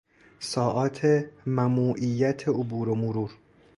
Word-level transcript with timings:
ساعات 0.39 0.99
مموعیت 1.47 2.49
عبور 2.49 2.89
و 2.89 2.95
مرور 2.95 3.31